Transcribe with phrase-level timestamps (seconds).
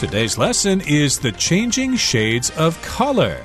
[0.00, 3.38] Today's lesson is the changing shades of color.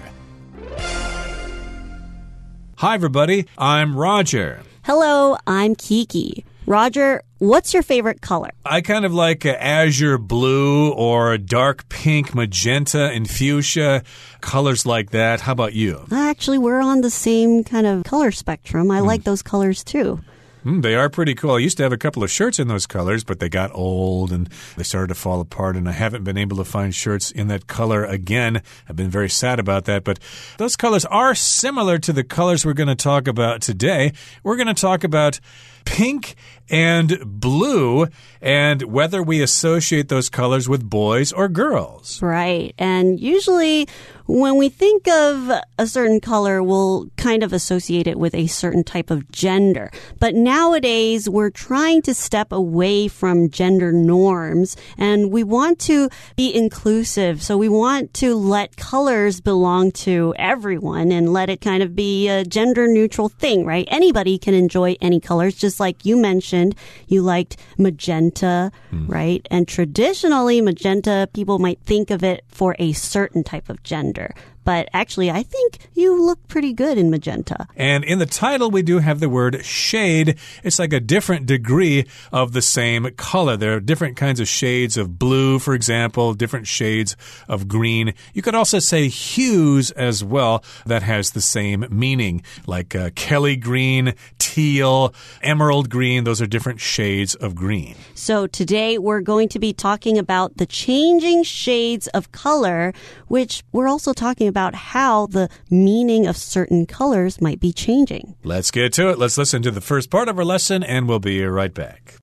[2.77, 3.45] Hi, everybody.
[3.57, 4.61] I'm Roger.
[4.83, 6.45] Hello, I'm Kiki.
[6.65, 8.51] Roger, what's your favorite color?
[8.63, 14.03] I kind of like azure blue or dark pink, magenta, and fuchsia,
[14.39, 15.41] colors like that.
[15.41, 16.07] How about you?
[16.09, 18.91] Actually, we're on the same kind of color spectrum.
[18.91, 19.05] I mm.
[19.05, 20.21] like those colors too.
[20.65, 21.51] Mm, they are pretty cool.
[21.51, 24.31] I used to have a couple of shirts in those colors, but they got old
[24.31, 27.47] and they started to fall apart, and I haven't been able to find shirts in
[27.49, 28.63] that color again.
[28.89, 30.17] I've been very sad about that, but
[30.57, 34.13] those colors are similar to the colors we're going to talk about today.
[34.43, 35.39] We're going to talk about
[35.85, 36.35] pink
[36.69, 38.07] and blue
[38.41, 42.21] and whether we associate those colors with boys or girls.
[42.21, 42.73] Right.
[42.77, 43.87] And usually
[44.25, 48.83] when we think of a certain color, we'll kind of associate it with a certain
[48.83, 49.91] type of gender.
[50.19, 56.53] But nowadays, we're trying to step away from gender norms and we want to be
[56.53, 57.43] inclusive.
[57.43, 62.27] So we want to let colors belong to everyone and let it kind of be
[62.27, 63.87] a gender neutral thing, right?
[63.91, 66.75] Anybody can enjoy any colors, just like you mentioned.
[67.07, 69.09] You liked magenta, mm.
[69.09, 69.45] right?
[69.51, 74.33] And traditionally, magenta, people might think of it for a certain type of gender gender.
[74.65, 77.67] But actually, I think you look pretty good in magenta.
[77.75, 80.37] And in the title, we do have the word shade.
[80.63, 83.55] It's like a different degree of the same color.
[83.57, 87.15] There are different kinds of shades of blue, for example, different shades
[87.47, 88.15] of green.
[88.33, 93.55] You could also say hues as well that has the same meaning, like uh, Kelly
[93.55, 95.13] green, teal,
[95.43, 96.23] emerald green.
[96.23, 97.95] Those are different shades of green.
[98.15, 102.93] So today we're going to be talking about the changing shades of color,
[103.27, 108.35] which we're also talking about how the meaning of certain colors might be changing.
[108.43, 109.19] Let's get to it.
[109.19, 112.15] Let's listen to the first part of our lesson, and we'll be right back.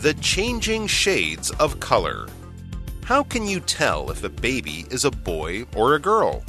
[0.00, 2.28] The changing shades of color.
[3.04, 6.44] How can you tell if a baby is a boy or a girl?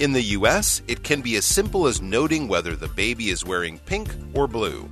[0.00, 3.78] In the US, it can be as simple as noting whether the baby is wearing
[3.78, 4.90] pink or blue.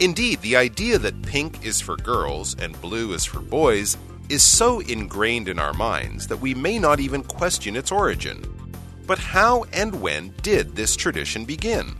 [0.00, 3.96] Indeed, the idea that pink is for girls and blue is for boys
[4.28, 8.42] is so ingrained in our minds that we may not even question its origin.
[9.06, 11.96] But how and when did this tradition begin?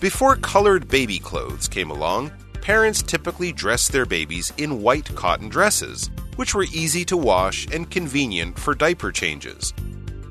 [0.00, 2.30] Before colored baby clothes came along,
[2.60, 7.90] parents typically dressed their babies in white cotton dresses, which were easy to wash and
[7.90, 9.74] convenient for diaper changes.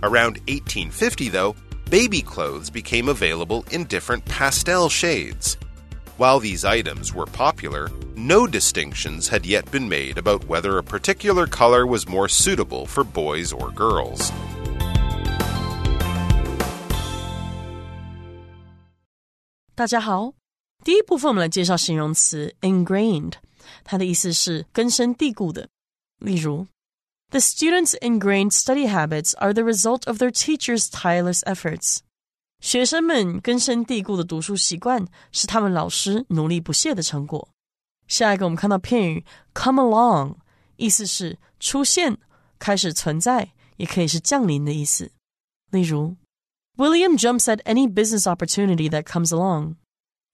[0.04, 1.56] Around 1850, though,
[1.90, 5.58] baby clothes became available in different pastel shades.
[6.19, 11.47] While these items were popular, no distinctions had yet been made about whether a particular
[11.47, 14.31] color was more suitable for boys or girls.
[19.75, 20.35] 大家好，
[20.85, 23.35] 第一部分我们来介绍形容词 ingrained，
[23.83, 25.69] 它的意思是根深蒂固的。
[26.19, 26.69] 例如
[27.31, 32.01] the students' ingrained study habits are the result of their teachers' tireless efforts.
[32.60, 37.50] 学生们根深蒂固的读书习惯是他们老师努力不懈的成果。
[38.08, 40.36] 下一个，我们看到片语 come along，
[40.78, 42.18] 意思是出现、
[42.58, 45.12] 开始存在，也可以是降临的意思。
[45.72, 46.16] 例如
[46.78, 49.76] ，William jumps at any business opportunity that comes along。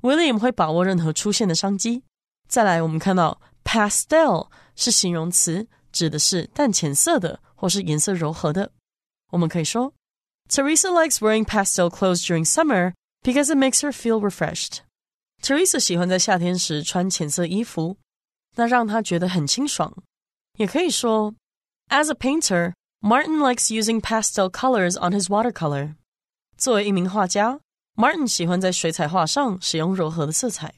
[0.01, 2.03] William 会把握任何出现的商机。
[2.47, 5.67] 再来，我们看到 pastel 是形容词。
[5.94, 8.72] 指的是淡浅色的或是颜色柔和的。
[9.29, 9.94] 我们可以说
[10.48, 12.92] ，Teresa likes wearing pastel clothes during summer
[13.22, 14.78] because it makes her feel refreshed.
[15.42, 17.96] Teresa 喜欢在夏天时穿浅色衣服，
[18.56, 19.94] 那让她觉得很清爽。
[20.56, 21.34] 也可以说，
[21.88, 25.94] As a painter, Martin likes using pastel colors on his watercolor.
[26.56, 27.60] 作为一名画家，
[27.94, 30.74] Martin 喜欢在水彩画上使用柔和的色彩。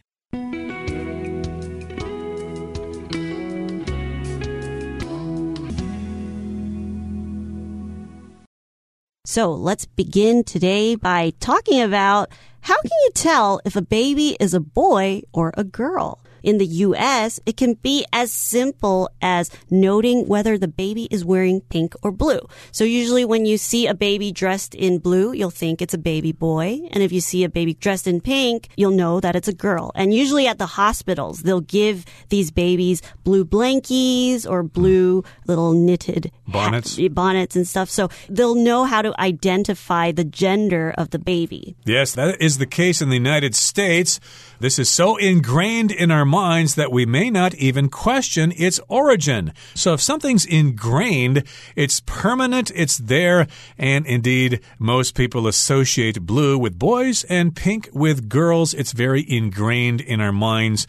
[9.27, 12.29] So let's begin today by talking about
[12.61, 16.19] how can you tell if a baby is a boy or a girl?
[16.45, 21.61] In the US, it can be as simple as noting whether the baby is wearing
[21.61, 22.39] pink or blue.
[22.71, 26.31] So usually when you see a baby dressed in blue, you'll think it's a baby
[26.31, 26.87] boy.
[26.91, 29.91] And if you see a baby dressed in pink, you'll know that it's a girl.
[29.95, 36.31] And usually at the hospitals, they'll give these babies blue blankies or blue little knitted
[36.47, 37.89] bonnets, hat, bonnets and stuff.
[37.89, 41.75] So they'll know how to identify the gender of the baby.
[41.85, 44.19] Yes, that is the case in the United States.
[44.59, 49.53] This is so ingrained in our minds that we may not even question its origin.
[49.73, 51.43] So if something's ingrained,
[51.77, 53.47] it's permanent, it's there,
[53.77, 58.73] and indeed, most people associate blue with boys and pink with girls.
[58.73, 60.87] It's very ingrained in our minds.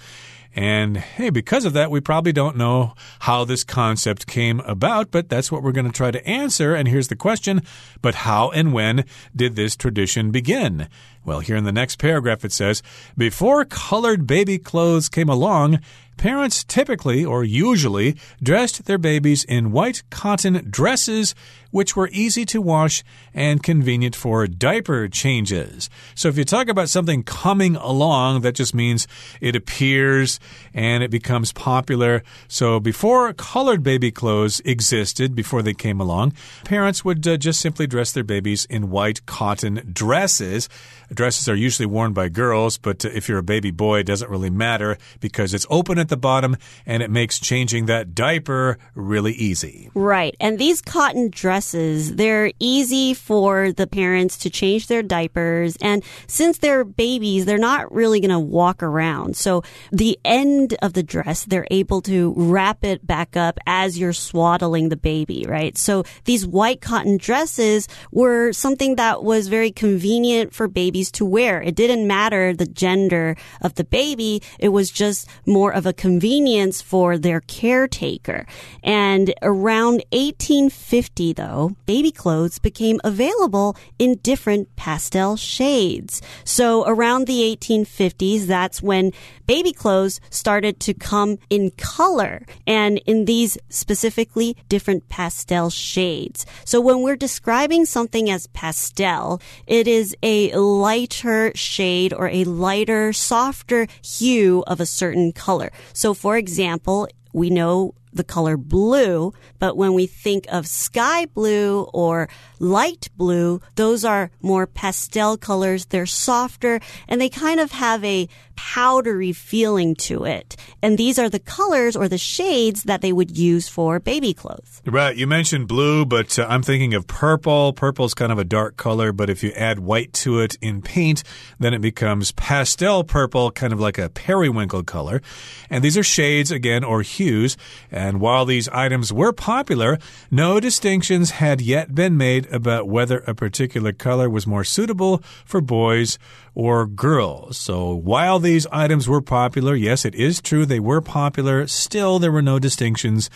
[0.56, 5.28] And hey, because of that, we probably don't know how this concept came about, but
[5.28, 6.74] that's what we're going to try to answer.
[6.74, 7.60] And here's the question
[8.00, 9.04] But how and when
[9.34, 10.88] did this tradition begin?
[11.26, 12.82] Well, here in the next paragraph it says,
[13.18, 15.80] Before colored baby clothes came along,
[16.16, 21.34] Parents typically or usually dressed their babies in white cotton dresses,
[21.70, 23.04] which were easy to wash
[23.34, 25.90] and convenient for diaper changes.
[26.14, 29.06] So if you talk about something coming along, that just means
[29.42, 30.40] it appears
[30.72, 32.22] and it becomes popular.
[32.48, 36.32] So before colored baby clothes existed, before they came along,
[36.64, 40.70] parents would uh, just simply dress their babies in white cotton dresses.
[41.12, 44.50] Dresses are usually worn by girls, but if you're a baby boy, it doesn't really
[44.50, 49.90] matter because it's open at the bottom and it makes changing that diaper really easy.
[49.94, 50.34] Right.
[50.40, 55.76] And these cotton dresses, they're easy for the parents to change their diapers.
[55.80, 59.36] And since they're babies, they're not really going to walk around.
[59.36, 59.62] So
[59.92, 64.88] the end of the dress, they're able to wrap it back up as you're swaddling
[64.88, 65.76] the baby, right?
[65.78, 71.62] So these white cotton dresses were something that was very convenient for babies to wear.
[71.62, 74.42] It didn't matter the gender of the baby.
[74.58, 78.46] It was just more of a convenience for their caretaker.
[78.82, 86.22] And around 1850, though, baby clothes became available in different pastel shades.
[86.44, 89.12] So around the 1850s, that's when
[89.46, 96.46] baby clothes started to come in color and in these specifically different pastel shades.
[96.64, 103.12] So when we're describing something as pastel, it is a lighter shade or a lighter,
[103.12, 105.70] softer hue of a certain color.
[105.92, 111.82] So for example, we know the color blue, but when we think of sky blue
[111.92, 112.28] or
[112.60, 115.86] light blue, those are more pastel colors.
[115.86, 120.56] They're softer and they kind of have a powdery feeling to it.
[120.82, 124.82] And these are the colors or the shades that they would use for baby clothes.
[124.84, 125.16] Right.
[125.16, 127.72] You mentioned blue, but uh, I'm thinking of purple.
[127.72, 130.82] Purple is kind of a dark color, but if you add white to it in
[130.82, 131.22] paint,
[131.58, 135.22] then it becomes pastel purple, kind of like a periwinkle color.
[135.70, 137.56] And these are shades, again, or hues.
[137.90, 139.98] And while these items were popular,
[140.30, 145.60] no distinctions had yet been made about whether a particular color was more suitable for
[145.60, 146.18] boys
[146.56, 147.58] or girls.
[147.58, 152.32] So while these items were popular, yes, it is true they were popular, still there
[152.32, 153.28] were no distinctions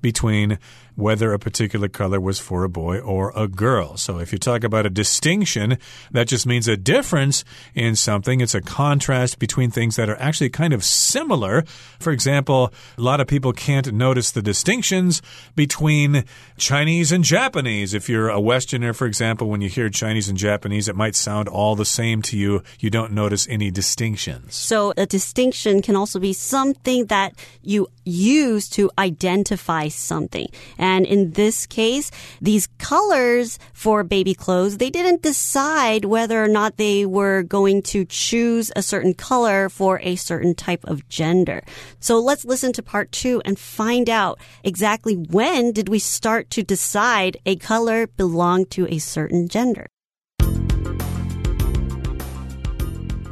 [0.00, 0.60] between
[0.98, 3.96] whether a particular color was for a boy or a girl.
[3.96, 5.78] So if you talk about a distinction,
[6.10, 8.40] that just means a difference in something.
[8.40, 11.62] It's a contrast between things that are actually kind of similar.
[12.00, 15.22] For example, a lot of people can't notice the distinctions
[15.54, 16.24] between
[16.56, 17.94] Chinese and Japanese.
[17.94, 21.46] If you're a Westerner, for example, when you hear Chinese and Japanese, it might sound
[21.46, 22.64] all the same to you.
[22.80, 24.56] You don't notice any distinctions.
[24.56, 30.48] So a distinction can also be something that you use to identify something.
[30.78, 32.10] And in this case,
[32.40, 38.04] these colors for baby clothes, they didn't decide whether or not they were going to
[38.04, 41.62] choose a certain color for a certain type of gender.
[42.00, 46.62] So let's listen to part two and find out exactly when did we start to
[46.62, 49.86] decide a color belonged to a certain gender.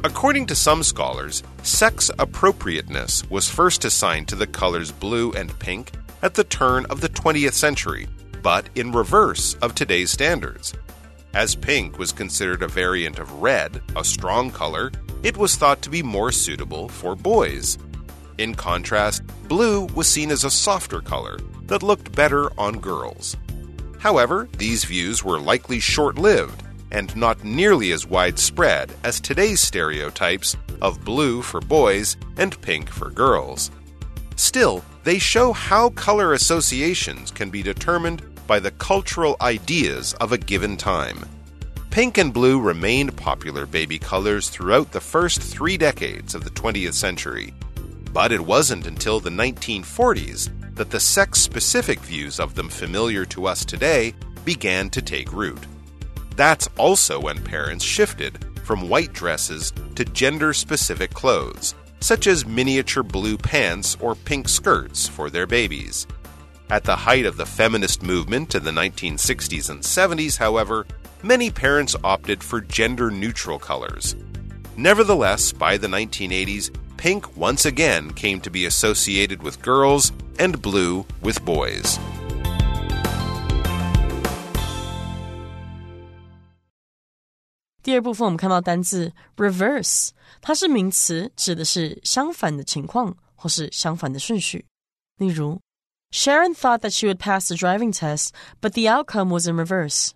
[0.07, 5.91] According to some scholars, sex appropriateness was first assigned to the colors blue and pink
[6.21, 8.07] at the turn of the 20th century,
[8.41, 10.73] but in reverse of today's standards.
[11.33, 15.89] As pink was considered a variant of red, a strong color, it was thought to
[15.89, 17.77] be more suitable for boys.
[18.37, 23.35] In contrast, blue was seen as a softer color that looked better on girls.
[23.99, 30.55] However, these views were likely short lived and not nearly as widespread as today's stereotypes
[30.81, 33.71] of blue for boys and pink for girls.
[34.35, 40.37] Still, they show how color associations can be determined by the cultural ideas of a
[40.37, 41.25] given time.
[41.89, 46.93] Pink and blue remained popular baby colors throughout the first three decades of the 20th
[46.93, 47.53] century.
[48.13, 53.47] But it wasn't until the 1940s that the sex specific views of them familiar to
[53.47, 54.13] us today
[54.45, 55.59] began to take root.
[56.37, 63.01] That's also when parents shifted from white dresses to gender specific clothes, such as miniature
[63.01, 66.05] blue pants or pink skirts for their babies.
[66.69, 70.85] At the height of the feminist movement in the 1960s and 70s, however,
[71.23, 74.15] many parents opted for gender neutral colors.
[74.75, 81.03] Nevertheless, by the 1980s, pink once again came to be associated with girls and blue
[81.21, 81.97] with boys.
[87.86, 90.10] 第二部分我们看到单字 reverse，
[90.40, 94.64] 它是名词，指的是相反的情况， 或是相反的顺序。
[95.16, 95.60] 例如，
[96.12, 100.10] Sharon thought that she would pass the driving test, but the outcome was in reverse.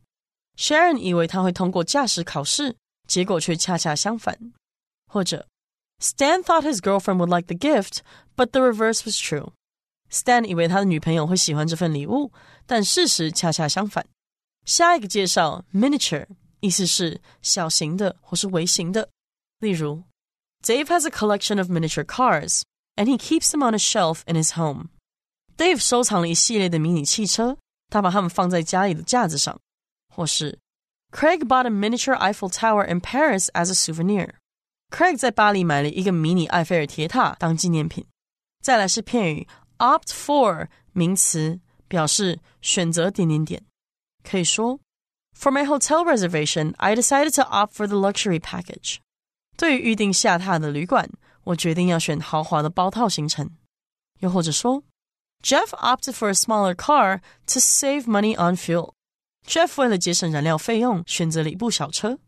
[0.57, 2.77] Sharon 以为她会通过驾驶考试，
[3.09, 4.53] 结果却恰恰相反。
[5.13, 5.47] 或者，
[6.01, 8.01] Stan thought his girlfriend would like the gift,
[8.37, 9.53] but the reverse was true.
[10.11, 12.33] Stan 以为他的女朋友会喜欢这份礼物，
[12.65, 14.07] 但事实恰恰相反。
[14.65, 16.27] 下一个介绍 miniature，
[16.61, 19.09] 意思是小型的或是微型的。
[19.59, 20.03] 例如，
[20.63, 22.63] Dave has a collection of miniature cars,
[22.97, 24.89] and he keeps them on a shelf in his home.
[25.57, 27.57] Dave 收藏了一系列的迷你汽车，
[27.89, 29.59] 他把它们放在家里的架子上。
[30.09, 30.59] 或是
[31.13, 34.31] Craig bought a miniature Eiffel Tower in Paris as a souvenir.
[34.91, 38.07] Craig 在巴黎买了一个迷你埃菲尔铁塔当纪念品。
[38.63, 39.47] 再来是片语
[39.79, 43.63] opt for 名词，表示选择点点点。
[44.23, 44.81] 可以说
[45.41, 48.99] ，For my hotel reservation, I decided to opt for the luxury package.
[49.57, 51.09] 对于预定下榻的旅馆，
[51.45, 53.51] 我决定要选豪华的包套行程。
[54.21, 54.83] 又或者说，
[55.43, 58.93] Jeff opted for a smaller car to save money on fuel.
[59.47, 62.19] Jeff 为了节省燃料费用，选择了一部小车。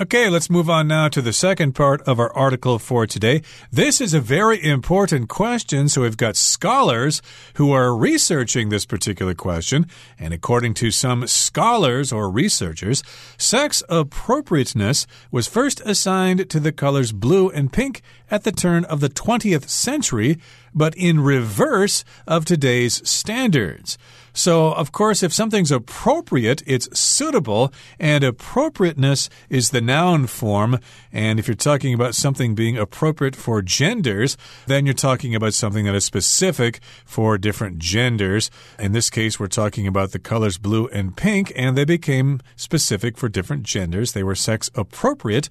[0.00, 3.42] Okay, let's move on now to the second part of our article for today.
[3.72, 7.20] This is a very important question, so we've got scholars
[7.54, 13.02] who are researching this particular question, and according to some scholars or researchers,
[13.38, 18.00] sex appropriateness was first assigned to the colors blue and pink
[18.30, 20.38] at the turn of the 20th century,
[20.78, 23.98] but in reverse of today's standards.
[24.38, 30.78] So, of course, if something's appropriate, it's suitable, and appropriateness is the noun form.
[31.12, 34.36] And if you're talking about something being appropriate for genders,
[34.68, 38.48] then you're talking about something that is specific for different genders.
[38.78, 43.18] In this case, we're talking about the colors blue and pink, and they became specific
[43.18, 44.12] for different genders.
[44.12, 45.48] They were sex appropriate.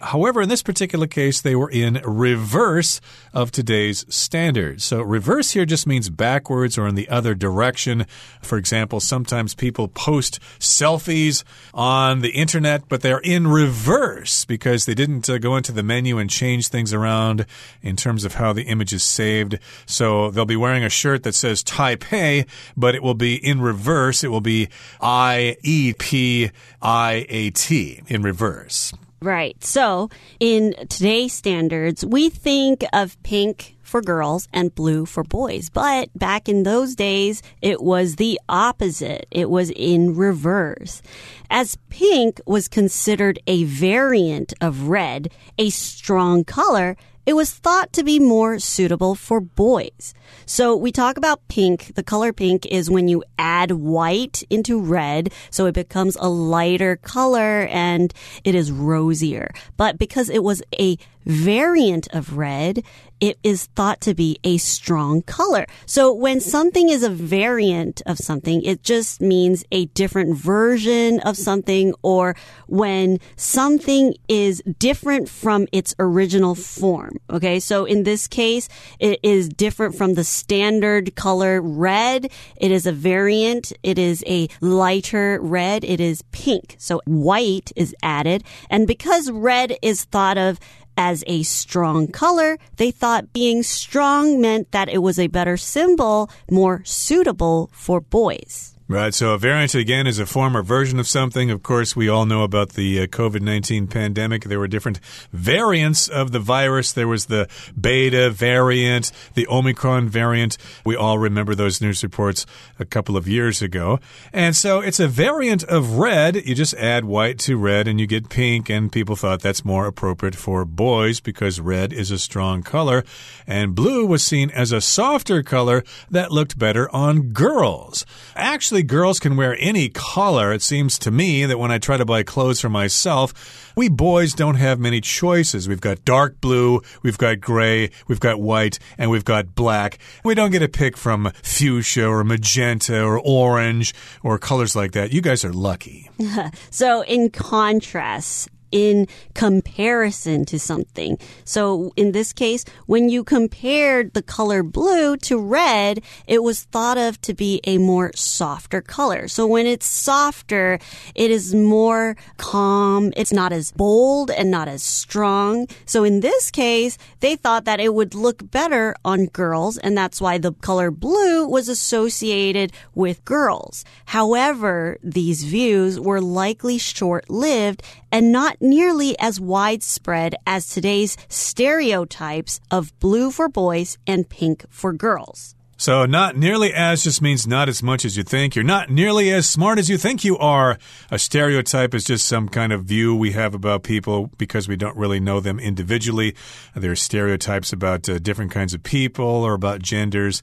[0.00, 3.00] However, in this particular case, they were in reverse
[3.34, 4.84] of today's standards.
[4.84, 8.06] So, reverse here just means backwards or in the other direction.
[8.40, 14.94] For example, sometimes people post selfies on the internet, but they're in reverse because they
[14.94, 17.44] didn't uh, go into the menu and change things around
[17.82, 19.58] in terms of how the image is saved.
[19.86, 24.24] So, they'll be wearing a shirt that says Taipei, but it will be in reverse.
[24.24, 24.68] It will be
[25.00, 28.92] I E P I A T in reverse.
[29.22, 29.62] Right.
[29.62, 30.08] So,
[30.38, 35.68] in today's standards, we think of pink for girls and blue for boys.
[35.68, 39.26] But back in those days, it was the opposite.
[39.30, 41.02] It was in reverse.
[41.50, 46.96] As pink was considered a variant of red, a strong color,
[47.26, 50.14] it was thought to be more suitable for boys.
[50.46, 51.94] So we talk about pink.
[51.94, 56.96] The color pink is when you add white into red, so it becomes a lighter
[56.96, 58.12] color and
[58.44, 59.52] it is rosier.
[59.76, 62.82] But because it was a variant of red,
[63.20, 65.66] it is thought to be a strong color.
[65.84, 71.36] So when something is a variant of something, it just means a different version of
[71.36, 72.34] something or
[72.66, 77.18] when something is different from its original form.
[77.28, 77.60] Okay.
[77.60, 82.30] So in this case, it is different from the standard color red.
[82.56, 83.72] It is a variant.
[83.82, 85.84] It is a lighter red.
[85.84, 86.76] It is pink.
[86.78, 88.44] So white is added.
[88.70, 90.58] And because red is thought of
[90.96, 96.30] as a strong color, they thought being strong meant that it was a better symbol,
[96.50, 98.74] more suitable for boys.
[98.90, 99.14] Right.
[99.14, 101.48] So a variant again is a form or version of something.
[101.48, 104.42] Of course, we all know about the uh, COVID 19 pandemic.
[104.42, 104.98] There were different
[105.32, 106.90] variants of the virus.
[106.90, 107.48] There was the
[107.80, 110.58] beta variant, the Omicron variant.
[110.84, 112.46] We all remember those news reports
[112.80, 114.00] a couple of years ago.
[114.32, 116.34] And so it's a variant of red.
[116.34, 118.68] You just add white to red and you get pink.
[118.68, 123.04] And people thought that's more appropriate for boys because red is a strong color.
[123.46, 128.04] And blue was seen as a softer color that looked better on girls.
[128.34, 130.52] Actually, girls can wear any color.
[130.52, 134.34] It seems to me that when I try to buy clothes for myself, we boys
[134.34, 135.68] don't have many choices.
[135.68, 139.98] We've got dark blue, we've got gray, we've got white, and we've got black.
[140.24, 145.12] We don't get a pick from fuchsia or magenta or orange or colors like that.
[145.12, 146.10] You guys are lucky.
[146.70, 151.18] so, in contrast, in comparison to something.
[151.44, 156.98] So in this case, when you compared the color blue to red, it was thought
[156.98, 159.28] of to be a more softer color.
[159.28, 160.78] So when it's softer,
[161.14, 163.12] it is more calm.
[163.16, 165.66] It's not as bold and not as strong.
[165.86, 170.20] So in this case, they thought that it would look better on girls, and that's
[170.20, 173.84] why the color blue was associated with girls.
[174.06, 182.60] However, these views were likely short lived and not nearly as widespread as today's stereotypes
[182.70, 185.54] of blue for boys and pink for girls.
[185.80, 188.54] So, not nearly as just means not as much as you think.
[188.54, 190.76] You're not nearly as smart as you think you are.
[191.10, 194.94] A stereotype is just some kind of view we have about people because we don't
[194.94, 196.36] really know them individually.
[196.76, 200.42] There are stereotypes about uh, different kinds of people or about genders.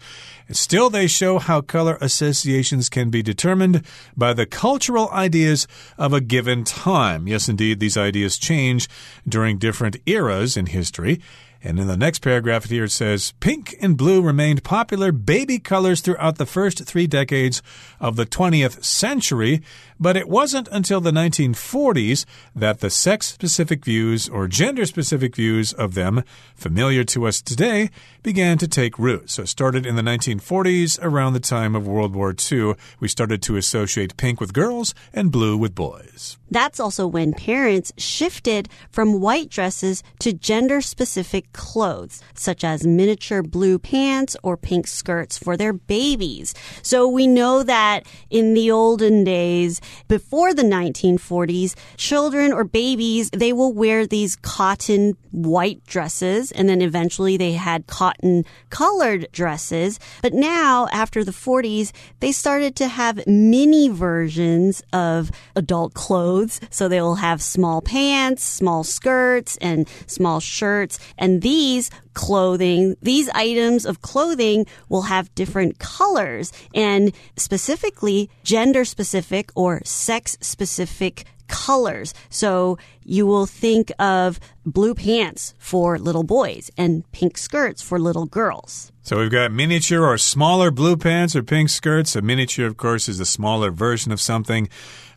[0.50, 5.67] Still, they show how color associations can be determined by the cultural ideas
[6.00, 7.27] of a given time.
[7.27, 8.89] Yes, indeed, these ideas change
[9.29, 11.22] during different eras in history.
[11.64, 16.02] And in the next paragraph here, it says pink and blue remained popular baby colors
[16.02, 17.62] throughout the first three decades
[18.00, 19.62] of the 20th century,
[20.00, 22.25] but it wasn't until the 1940s
[22.56, 26.24] that the sex specific views or gender specific views of them,
[26.56, 27.89] familiar to us today,
[28.24, 29.30] began to take root.
[29.30, 32.74] So it started in the 1940s, around the time of World War II.
[33.00, 36.38] We started to associate pink with girls and blue with boys.
[36.50, 43.44] That's also when parents shifted from white dresses to gender specific clothes, such as miniature
[43.44, 46.54] blue pants or pink skirts for their babies.
[46.82, 53.53] So we know that in the olden days, before the 1940s, children or babies, they
[53.53, 60.00] will wear these cotton white dresses and then eventually they had cotton colored dresses.
[60.22, 66.60] But now, after the 40s, they started to have mini versions of adult clothes.
[66.70, 71.00] So they will have small pants, small skirts, and small shirts.
[71.17, 79.52] And these clothing, these items of clothing will have different colors and specifically gender specific
[79.56, 82.16] or sex specific colors.
[82.30, 88.26] So you will think of blue pants for little boys and pink skirts for little
[88.26, 88.92] girls.
[89.04, 92.16] So we've got miniature or smaller blue pants or pink skirts.
[92.16, 94.70] A miniature, of course, is a smaller version of something.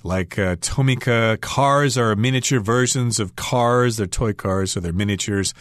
[0.04, 3.97] Like uh, Tomica cars are miniature versions of cars.
[3.97, 5.54] They're toy cars, so they're miniatures.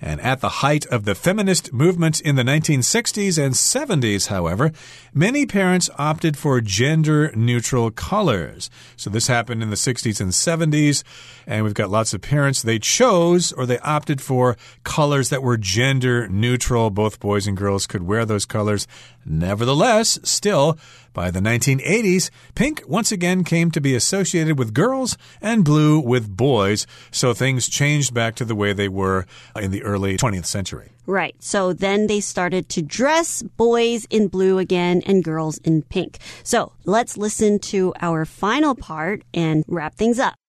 [0.00, 4.72] And at the height of the feminist movement in the 1960s and 70s, however,
[5.12, 8.70] many parents opted for gender neutral colors.
[8.96, 11.02] So this happened in the 60s and 70s,
[11.50, 12.62] and we've got lots of parents.
[12.62, 16.90] They chose or they opted for colors that were gender neutral.
[16.90, 18.86] Both boys and girls could wear those colors.
[19.26, 20.78] Nevertheless, still,
[21.12, 26.34] by the 1980s, pink once again came to be associated with girls and blue with
[26.34, 30.92] boys, so things changed back to the way they were in the early 20th century.
[31.04, 31.34] Right.
[31.40, 36.18] So then they started to dress boys in blue again and girls in pink.
[36.44, 40.39] So let's listen to our final part and wrap things up.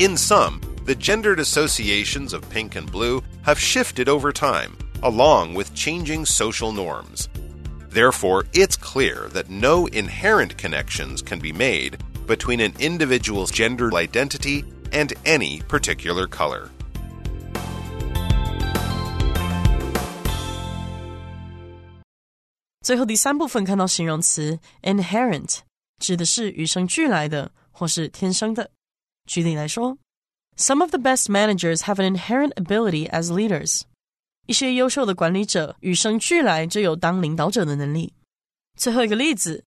[0.00, 5.74] In sum, the gendered associations of pink and blue have shifted over time along with
[5.74, 7.28] changing social norms.
[7.90, 14.64] Therefore, it's clear that no inherent connections can be made between an individual's gender identity
[14.92, 16.70] and any particular color.
[22.82, 25.58] 最后第三部分看到形容词 inherent，
[25.98, 28.70] 指的是与生俱来的或是天生的。
[29.26, 29.98] 举例来说，
[30.56, 33.82] Some of the best managers have an inherent ability as leaders。
[34.46, 38.14] 一些优秀的管理者与生俱来就有当领导者的能力。
[38.76, 39.64] 最后一个例子，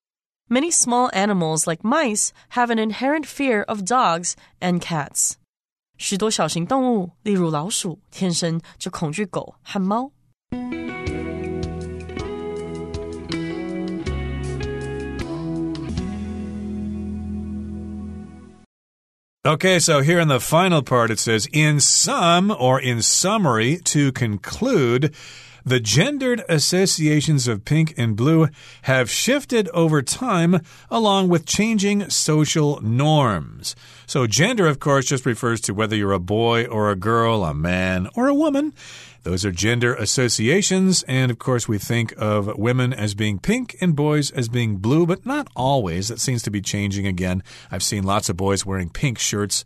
[0.47, 5.33] Many small animals like mice have an inherent fear of dogs and cats。
[5.97, 10.11] 许多小型动物，例如老鼠，天生就恐惧狗和猫。
[19.46, 24.10] Okay, so here in the final part it says, in sum or in summary, to
[24.10, 25.14] conclude,
[25.66, 28.48] the gendered associations of pink and blue
[28.82, 33.76] have shifted over time along with changing social norms.
[34.06, 37.52] So, gender, of course, just refers to whether you're a boy or a girl, a
[37.52, 38.72] man or a woman.
[39.24, 41.02] Those are gender associations.
[41.08, 45.06] And of course, we think of women as being pink and boys as being blue,
[45.06, 46.08] but not always.
[46.08, 47.42] That seems to be changing again.
[47.70, 49.64] I've seen lots of boys wearing pink shirts.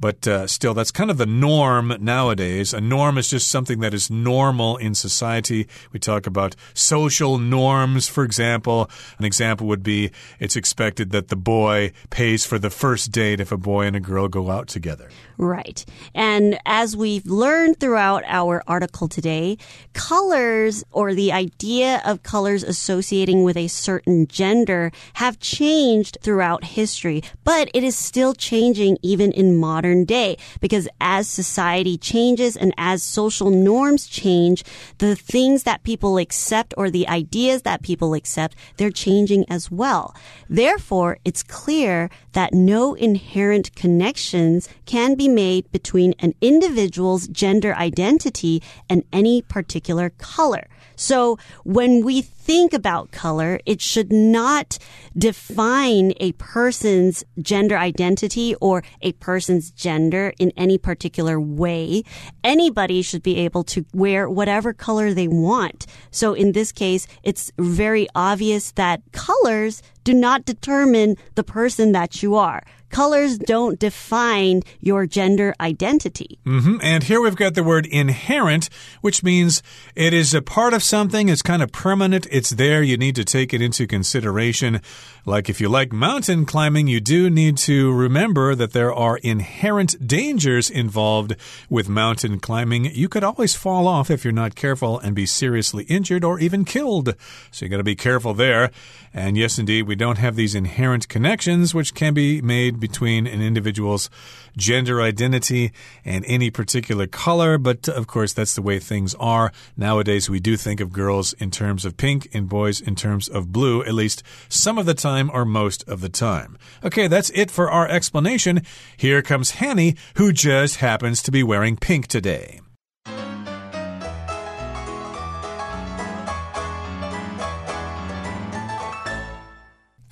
[0.00, 2.74] But uh, still, that's kind of the norm nowadays.
[2.74, 5.68] A norm is just something that is normal in society.
[5.92, 8.90] We talk about social norms, for example.
[9.18, 13.52] An example would be it's expected that the boy pays for the first date if
[13.52, 15.08] a boy and a girl go out together.
[15.38, 15.84] Right.
[16.14, 19.58] And as we've learned throughout our article today,
[19.92, 27.22] colors or the idea of colors associating with a certain gender have changed throughout history,
[27.44, 32.72] but it is still changing even in modern modern day because as society changes and
[32.76, 34.62] as social norms change,
[34.98, 40.14] the things that people accept or the ideas that people accept, they're changing as well.
[40.48, 48.62] Therefore, it's clear that no inherent connections can be made between an individual's gender identity
[48.88, 50.68] and any particular color.
[51.02, 54.78] So when we think about color, it should not
[55.18, 62.04] define a person's gender identity or a person's gender in any particular way.
[62.44, 65.86] Anybody should be able to wear whatever color they want.
[66.12, 72.22] So in this case, it's very obvious that colors do not determine the person that
[72.22, 72.62] you are
[72.92, 76.38] colors don't define your gender identity.
[76.44, 76.78] Mm -hmm.
[76.82, 78.68] And here we've got the word inherent,
[79.00, 79.62] which means
[79.94, 83.24] it is a part of something, it's kind of permanent, it's there, you need to
[83.24, 84.80] take it into consideration.
[85.24, 89.96] Like if you like mountain climbing, you do need to remember that there are inherent
[90.06, 91.36] dangers involved
[91.68, 92.84] with mountain climbing.
[92.94, 96.64] You could always fall off if you're not careful and be seriously injured or even
[96.64, 97.14] killed.
[97.50, 98.70] So you got to be careful there.
[99.14, 103.42] And yes, indeed, we don't have these inherent connections which can be made between an
[103.42, 104.08] individual's
[104.56, 105.72] gender identity
[106.04, 109.52] and any particular color, but of course, that's the way things are.
[109.76, 113.52] Nowadays, we do think of girls in terms of pink and boys in terms of
[113.52, 116.56] blue, at least some of the time or most of the time.
[116.82, 118.62] Okay, that's it for our explanation.
[118.96, 122.60] Here comes Hanny, who just happens to be wearing pink today.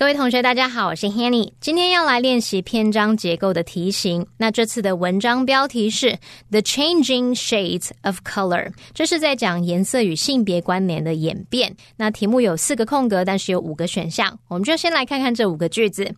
[0.01, 4.27] 各位同学，大家好，我是 Hanny，今天要来练习篇章结构的题型。
[4.39, 6.19] 那这次的文章标题是
[6.51, 11.77] "The Changing Shades of Color"，这是在讲颜色与性别关联的演变。
[11.99, 16.11] 那题目有四个空格，但是有五个选项，我们就先来看看这五个句子。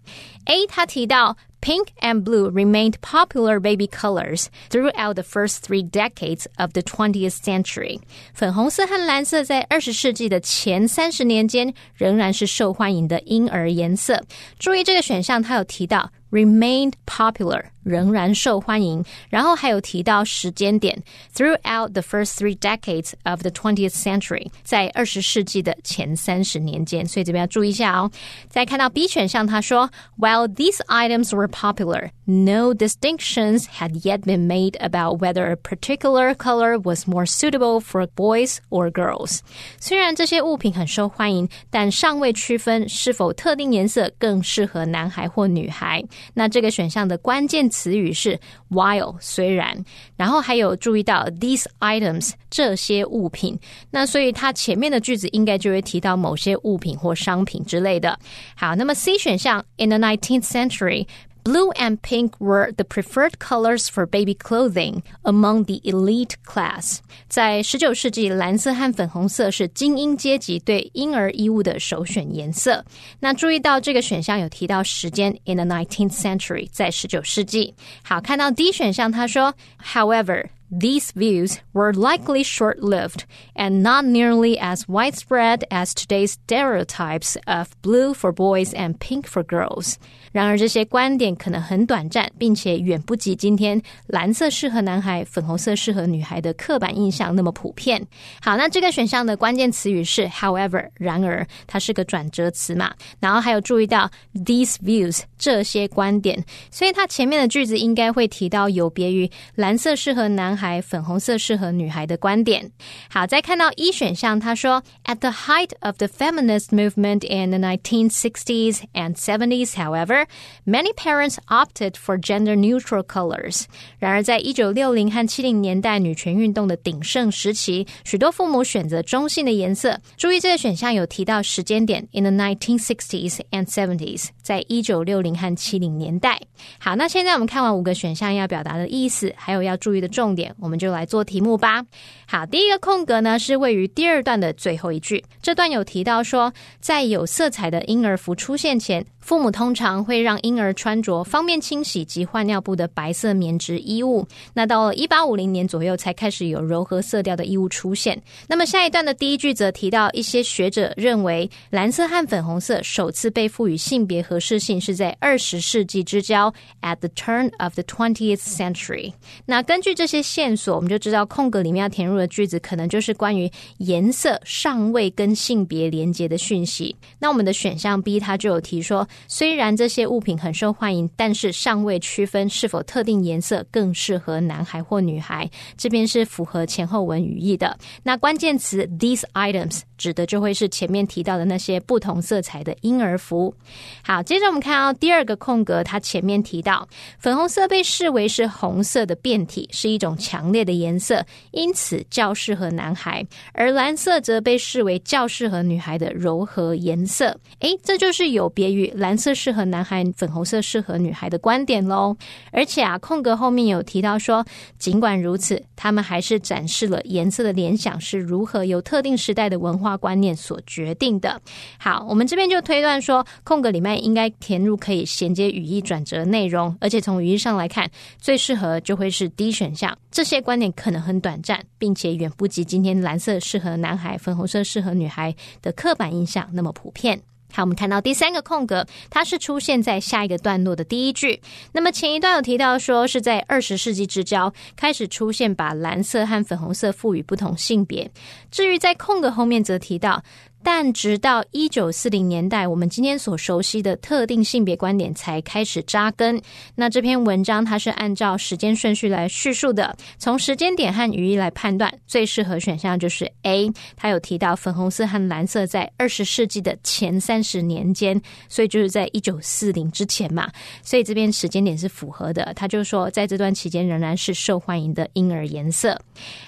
[0.47, 1.37] A，他提到。
[1.65, 8.01] Pink and blue remained popular baby colors throughout the first three decades of the 20th century.
[8.35, 14.21] 粉红色和蓝色在二十世纪的前三十年间仍然是受欢迎的婴儿颜色。
[14.59, 17.66] 注意这个选项，他有提到 remained popular。
[17.88, 19.02] 仍然受欢迎。
[19.30, 21.02] 然后还有提到时间点，
[21.34, 27.08] throughout the first three decades of the twentieth century，在二十世纪的前三十年间。
[27.08, 28.12] 所以这边要注意一下哦。
[28.50, 35.56] 再看到 B 选项，他说，While these items were popular, no distinctions had yet been made about whether a
[35.56, 39.40] particular color was more suitable for boys or girls。
[39.80, 46.04] 虽然这些物品很受欢迎，但尚未区分是否特定颜色更适合男孩或女孩。
[46.35, 47.63] 那这个选项的关键。
[47.73, 48.39] 词语是
[48.71, 49.77] while 虽然，
[50.15, 53.59] 然后还有注意到 these items 这些物品，
[53.91, 58.19] 那所以它前面的句子应该就会提到某些物品或商品之类的。
[58.55, 61.07] 好，那么 C 选项 in the nineteenth century。
[61.44, 66.98] Blue and pink were the preferred colors for baby clothing among the elite class。
[67.30, 72.84] 在十九世纪，蓝色和粉红色是精英阶级对婴儿衣物的首选颜色。
[73.22, 77.74] 那注意到这个选项有提到时间，in the nineteenth century，在十九世纪。
[78.04, 80.48] 好，看到 D 选项，他说，However。
[80.72, 83.24] These views were likely short lived
[83.56, 89.46] and not nearly as widespread as today's stereotypes of blue for boys and pink for
[89.46, 89.96] girls.
[90.34, 98.06] 然而，这些观点可能很短暂，并且远不及今天蓝色适合男孩、粉红色适合女孩的刻板印象那么普遍。
[98.42, 102.94] 好，那这个选项的关键词语是 however，然而，它是个转折词嘛。
[103.22, 112.71] 然后还有注意到 these views 这些观点，所以它前面的句子应该会提到有别于蓝色适合男孩、 粉红色适合女孩的观点。
[113.11, 120.27] 好，再看到一选项，他说 at the height of the feminist movement in the 1960s and 70s, however.
[120.65, 123.65] Many parents opted for gender-neutral colors。
[123.99, 130.01] 然而，在一九六零和七零年代女权运动的鼎盛时期，许多父母选择中性的颜色。
[130.17, 136.41] 注意，这个选项有提到时间点：in the 1960s and 70s，在一九六零和七零年代。
[136.79, 141.85] 好，那现在我们看完五个选项要表达的意思，还有要注意的重点，我们就来做题目吧。
[142.27, 149.05] 好，第一个空格呢是位于第二段的最后一句，这段有提到说，在有色彩的婴儿服出现前。
[149.23, 154.27] 父母通常会让婴儿穿着方便清洗及换尿布的白色棉质衣物。
[154.53, 158.21] 那到了一八五零年左右，才开始有柔和色调的衣物出现。
[158.49, 169.13] 那么下一段的第一句则提到，一些学者认为蓝色和粉红色首次被赋予性别合适性是在二十世纪之交，at the turn of the twentieth century。
[169.47, 176.95] 那根据这些线索，我们就知道空格里面要填入的句子可能就是关于颜色尚未跟性别连接的讯息。
[177.21, 179.09] 那我们的选项 B 它就有提说。
[179.29, 185.51] 虽然这些物品很受欢迎，但是尚未区分是否特定颜色更适合男孩或女孩。
[185.77, 187.79] 这边是符合前后文语义的。
[188.03, 193.55] 那关键词 these items 指的就会是前面提到的那些不同色彩的婴儿服。
[194.03, 196.89] 好，接着我们看到第二个空格，它前面提到
[197.21, 207.39] 粉红色被视为是红色的变体，是一种强烈的颜色，因此较适合男孩；而蓝色则被视为较适合女孩的柔和颜色。
[207.61, 208.93] 诶，这就是有别于。
[208.97, 212.17] 蓝色适合男孩，粉红色适合女孩的观点喽。
[212.51, 214.45] 而且啊，空格后面有提到说，
[214.81, 221.41] 尽管如此，他们还是展示了颜色的联想是如何由特定时代的文化观念所决定的。
[221.79, 229.97] 好，我们这边就推断说，空格里面应该填入可以衔接语义转折内容，而且从语义上来看，最适合就会是 D 选项。
[230.11, 237.21] 这些观点可能很短暂，并且远不及今天蓝色适合男孩，粉红色适合女孩的刻板印象那么普遍。
[237.53, 241.41] 好，我们看到第三个空格，它是出现在下一个段落的第一句。
[241.73, 248.11] 那么前一段有提到说，是在二十世纪之交开始出现把蓝色和粉红色赋予不同性别。
[248.51, 250.23] 至于在空格后面，则提到。
[250.65, 256.41] 但直到一九四零年代，我们今天所熟悉的特定性别观点才开始扎根。
[256.77, 263.71] 那这篇文章它是按照时间顺序来叙述的，从时间点和语义来判断，最适合选项就是 A。
[263.97, 270.51] 它有提到粉红色和蓝色在二十世纪的前三十年间，所以就是在一九四零之前嘛，
[270.83, 272.53] 所以这边时间点是符合的。
[272.55, 275.99] 他就说，在这段期间仍然是受欢迎的婴儿颜色。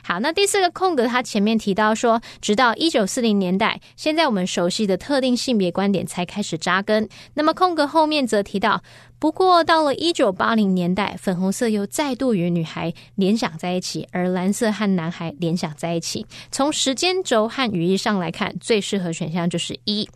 [0.02, 3.80] 好，那第四个空格，它前面提到说，直到一九四零年代。
[4.04, 7.08] 现在我们熟悉的特定性别观点才开始扎根。
[7.32, 8.82] 那么空格后面则提到，
[9.18, 16.26] 不过到了一九八零年代，粉红色又再度与女孩联想在一起，而蓝色和男孩联想在一起。
[16.50, 20.06] 从时间轴和语义上来看，最适合选项就是一。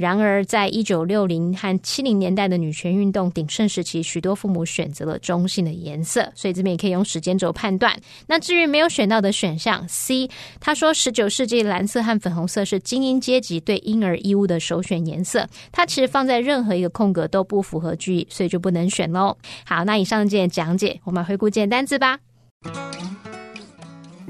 [0.00, 7.94] 然而，在一九六零和七零年代的女权运动鼎盛时期，许多父母选择了中性的颜色，所以这边也可以用时间轴判断。
[8.26, 19.36] 那至于没有选到的选项 C，他说十九世纪蓝色和粉红色是精英阶级对婴儿衣物的首选颜色，它其实放在任何一个空格都不符合句意，所以就不能选喽。
[19.66, 22.18] 好，那以上这讲解，我们回顾简单字吧。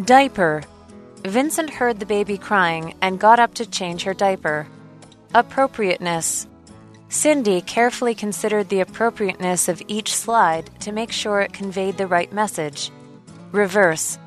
[0.05, 0.63] Diaper.
[1.23, 4.65] Vincent heard the baby crying and got up to change her diaper.
[5.33, 6.49] Appropriateness.
[7.09, 12.33] Cindy carefully considered the appropriateness of each slide to make sure it conveyed the right
[12.33, 12.91] message.
[13.53, 14.19] Reverse.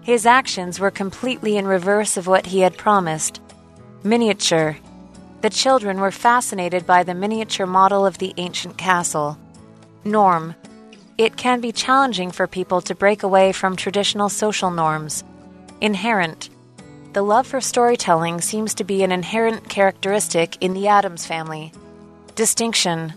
[0.00, 3.42] His actions were completely in reverse of what he had promised.
[4.02, 4.78] Miniature.
[5.42, 9.38] The children were fascinated by the miniature model of the ancient castle.
[10.04, 10.54] Norm.
[11.18, 15.22] It can be challenging for people to break away from traditional social norms.
[15.82, 16.48] Inherent
[17.16, 21.72] the love for storytelling seems to be an inherent characteristic in the Adams family.
[22.34, 23.14] Distinction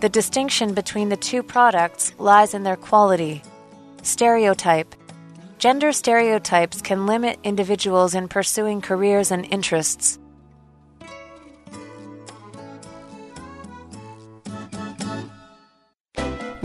[0.00, 3.42] The distinction between the two products lies in their quality.
[4.02, 4.94] Stereotype
[5.58, 10.18] Gender stereotypes can limit individuals in pursuing careers and interests.